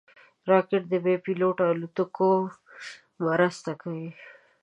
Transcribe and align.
راکټ 0.49 0.81
د 0.89 0.93
بېپيلوټه 1.05 1.65
الوتکو 1.71 2.31
مرسته 3.25 3.71
کوي 3.81 4.09